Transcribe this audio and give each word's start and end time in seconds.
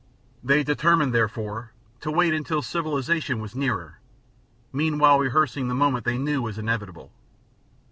They 0.43 0.63
determined, 0.63 1.13
therefore, 1.13 1.73
to 1.99 2.09
wait 2.09 2.33
until 2.33 2.63
civilization 2.63 3.39
was 3.39 3.53
nearer, 3.55 3.99
meanwhile 4.73 5.19
rehearsing 5.19 5.67
the 5.67 5.75
moment 5.75 6.05
they 6.05 6.17
knew 6.17 6.41
was 6.41 6.57
inevitable. 6.57 7.11